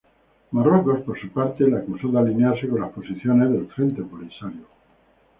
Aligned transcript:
Marruecos, 0.49 1.01
por 1.01 1.21
su 1.21 1.29
parte, 1.29 1.63
le 1.69 1.77
acusó 1.77 2.07
de 2.07 2.17
alinearse 2.17 2.67
con 2.67 2.81
las 2.81 2.89
posiciones 2.91 3.51
del 3.51 3.67
Frente 3.67 4.01
Polisario. 4.01 4.63